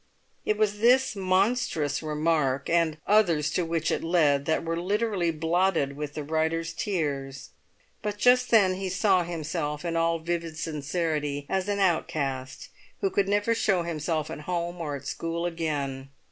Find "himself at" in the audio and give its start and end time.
13.83-14.41